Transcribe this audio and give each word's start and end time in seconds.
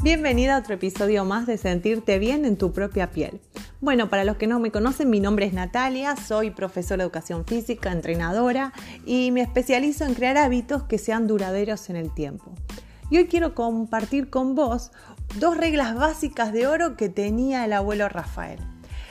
Bienvenida 0.00 0.54
a 0.54 0.60
otro 0.60 0.74
episodio 0.74 1.24
más 1.24 1.44
de 1.48 1.58
Sentirte 1.58 2.20
bien 2.20 2.44
en 2.44 2.56
tu 2.56 2.72
propia 2.72 3.10
piel. 3.10 3.40
Bueno, 3.80 4.08
para 4.08 4.22
los 4.22 4.36
que 4.36 4.46
no 4.46 4.60
me 4.60 4.70
conocen, 4.70 5.10
mi 5.10 5.18
nombre 5.18 5.44
es 5.44 5.52
Natalia, 5.52 6.14
soy 6.14 6.52
profesora 6.52 6.98
de 6.98 7.02
educación 7.02 7.44
física, 7.44 7.90
entrenadora 7.90 8.72
y 9.04 9.32
me 9.32 9.40
especializo 9.40 10.04
en 10.04 10.14
crear 10.14 10.38
hábitos 10.38 10.84
que 10.84 10.98
sean 10.98 11.26
duraderos 11.26 11.90
en 11.90 11.96
el 11.96 12.14
tiempo. 12.14 12.54
Y 13.10 13.18
hoy 13.18 13.26
quiero 13.26 13.56
compartir 13.56 14.30
con 14.30 14.54
vos 14.54 14.92
dos 15.40 15.56
reglas 15.56 15.96
básicas 15.96 16.52
de 16.52 16.68
oro 16.68 16.96
que 16.96 17.08
tenía 17.08 17.64
el 17.64 17.72
abuelo 17.72 18.08
Rafael. 18.08 18.60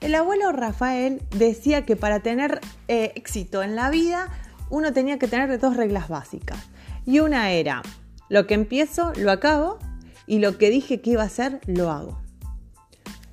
El 0.00 0.14
abuelo 0.14 0.52
Rafael 0.52 1.22
decía 1.36 1.84
que 1.84 1.96
para 1.96 2.20
tener 2.20 2.60
eh, 2.86 3.12
éxito 3.16 3.64
en 3.64 3.74
la 3.74 3.90
vida 3.90 4.28
uno 4.70 4.92
tenía 4.92 5.18
que 5.18 5.26
tener 5.26 5.58
dos 5.58 5.76
reglas 5.76 6.08
básicas. 6.08 6.58
Y 7.04 7.18
una 7.18 7.50
era, 7.50 7.82
lo 8.28 8.46
que 8.46 8.54
empiezo, 8.54 9.12
lo 9.16 9.32
acabo 9.32 9.80
y 10.28 10.38
lo 10.38 10.58
que 10.58 10.70
dije 10.70 11.00
que 11.00 11.10
iba 11.10 11.22
a 11.22 11.26
hacer, 11.26 11.60
lo 11.66 11.90
hago. 11.90 12.20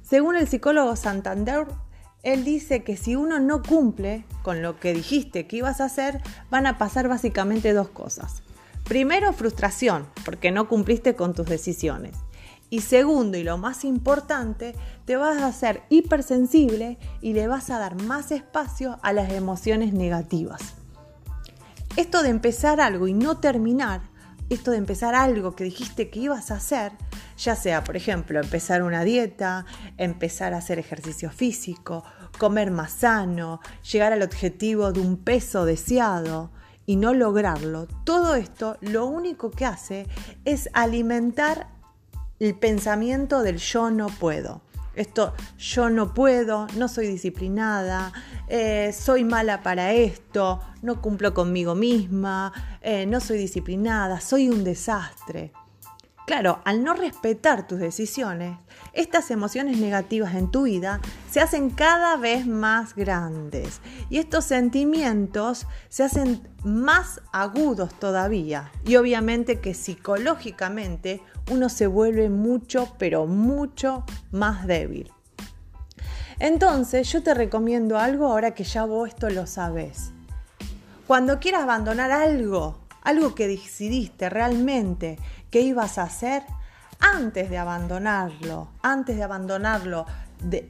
Según 0.02 0.36
el 0.36 0.48
psicólogo 0.48 0.96
Santander, 0.96 1.68
él 2.24 2.44
dice 2.44 2.84
que 2.84 2.98
si 2.98 3.16
uno 3.16 3.40
no 3.40 3.62
cumple 3.62 4.26
con 4.42 4.62
lo 4.62 4.80
que 4.80 4.94
dijiste 4.94 5.46
que 5.46 5.58
ibas 5.58 5.82
a 5.82 5.86
hacer, 5.86 6.22
van 6.50 6.66
a 6.66 6.78
pasar 6.78 7.08
básicamente 7.08 7.74
dos 7.74 7.90
cosas. 7.90 8.42
Primero, 8.86 9.34
frustración, 9.34 10.08
porque 10.24 10.52
no 10.52 10.70
cumpliste 10.70 11.16
con 11.16 11.34
tus 11.34 11.48
decisiones. 11.48 12.16
Y 12.70 12.82
segundo, 12.82 13.38
y 13.38 13.44
lo 13.44 13.58
más 13.58 13.84
importante, 13.84 14.76
te 15.06 15.18
vas 15.18 15.38
a 15.38 15.48
hacer 15.48 15.84
hipersensible 15.90 16.98
y 17.22 17.34
le 17.34 17.48
vas 17.48 17.70
a 17.70 17.78
dar 17.78 18.02
más 18.02 18.32
espacio 18.32 19.00
a 19.04 19.14
las 19.14 19.32
emociones 19.34 19.94
negativas. 19.94 20.62
Esto 21.96 22.24
de 22.24 22.30
empezar 22.30 22.82
algo 22.82 23.08
y 23.08 23.14
no 23.14 23.38
terminar 23.38 24.02
esto 24.50 24.72
de 24.72 24.78
empezar 24.78 25.16
algo 25.16 25.56
que 25.56 25.64
dijiste 25.64 26.10
que 26.10 26.20
ibas 26.20 26.52
a 26.52 26.56
hacer, 26.56 26.92
ya 27.38 27.56
sea, 27.56 27.84
por 27.84 27.98
ejemplo, 27.98 28.40
empezar 28.40 28.84
una 28.84 29.04
dieta, 29.04 29.66
empezar 29.98 30.54
a 30.54 30.58
hacer 30.58 30.80
ejercicio 30.80 31.32
físico, 31.32 32.04
comer 32.38 32.72
más 32.72 32.92
sano, 32.92 33.60
llegar 33.92 34.14
al 34.14 34.22
objetivo 34.22 34.92
de 34.92 35.02
un 35.02 35.18
peso 35.18 35.66
deseado 35.66 36.52
y 36.86 36.98
no 36.98 37.14
lograrlo, 37.14 37.88
todo 38.04 38.36
esto 38.36 38.78
lo 38.82 39.06
único 39.06 39.50
que 39.50 39.66
hace 39.66 40.08
es 40.46 40.70
alimentar 40.74 41.68
el 42.40 42.54
pensamiento 42.54 43.42
del 43.42 43.58
yo 43.58 43.90
no 43.90 44.08
puedo. 44.08 44.62
Esto, 44.96 45.34
yo 45.58 45.90
no 45.90 46.14
puedo, 46.14 46.68
no 46.78 46.88
soy 46.88 47.08
disciplinada, 47.08 48.14
eh, 48.48 48.94
soy 48.94 49.24
mala 49.24 49.62
para 49.62 49.92
esto, 49.92 50.62
no 50.82 51.02
cumplo 51.02 51.34
conmigo 51.34 51.76
misma, 51.76 52.54
eh, 52.82 53.06
no 53.06 53.20
soy 53.20 53.38
disciplinada, 53.38 54.22
soy 54.22 54.50
un 54.50 54.64
desastre. 54.64 55.52
Claro, 56.26 56.62
al 56.66 56.84
no 56.84 56.94
respetar 56.94 57.68
tus 57.68 57.80
decisiones, 57.80 58.58
estas 58.96 59.30
emociones 59.30 59.78
negativas 59.78 60.34
en 60.36 60.50
tu 60.50 60.64
vida 60.64 61.02
se 61.30 61.42
hacen 61.42 61.70
cada 61.70 62.16
vez 62.16 62.48
más 62.48 62.96
grandes 62.96 63.82
y 64.10 64.18
estos 64.18 64.46
sentimientos 64.46 65.68
se 65.90 66.04
hacen 66.04 66.48
más 66.64 67.22
agudos 67.32 67.94
todavía 68.00 68.72
y 68.86 68.96
obviamente 68.96 69.60
que 69.60 69.74
psicológicamente 69.74 71.22
uno 71.52 71.70
se 71.70 71.88
vuelve 71.88 72.30
mucho, 72.30 72.96
pero 72.98 73.28
mucho 73.28 74.04
más 74.32 74.66
débil. 74.66 75.12
Entonces 76.40 77.12
yo 77.12 77.22
te 77.22 77.34
recomiendo 77.34 77.98
algo 77.98 78.28
ahora 78.28 78.56
que 78.56 78.64
ya 78.64 78.86
vos 78.86 79.10
esto 79.10 79.30
lo 79.30 79.46
sabes. 79.46 80.12
Cuando 81.08 81.40
quieras 81.40 81.64
abandonar 81.64 82.12
algo, 82.12 82.80
algo 83.04 83.36
que 83.36 83.48
decidiste 83.48 84.30
realmente 84.30 85.20
que 85.52 85.62
ibas 85.62 85.98
a 85.98 86.04
hacer, 86.04 86.44
antes 87.00 87.50
de 87.50 87.58
abandonarlo, 87.58 88.70
antes 88.82 89.18
de 89.18 89.24
abandonarlo 89.24 90.06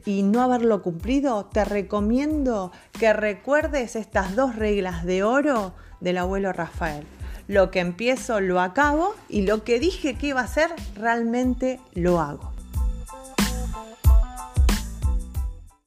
y 0.05 0.23
no 0.23 0.41
haberlo 0.41 0.81
cumplido, 0.81 1.45
te 1.45 1.66
recomiendo 1.66 2.72
que 2.97 3.13
recuerdes 3.13 3.95
estas 3.95 4.35
dos 4.35 4.55
reglas 4.55 5.03
de 5.05 5.23
oro 5.23 5.73
del 5.99 6.17
abuelo 6.17 6.53
Rafael. 6.53 7.05
Lo 7.47 7.72
que 7.72 7.79
empiezo 7.79 8.39
lo 8.39 8.59
acabo 8.59 9.13
y 9.29 9.44
lo 9.44 9.63
que 9.63 9.79
dije 9.79 10.16
que 10.16 10.27
iba 10.27 10.41
a 10.41 10.45
hacer 10.45 10.72
realmente 10.95 11.79
lo 11.94 12.19
hago. 12.19 12.54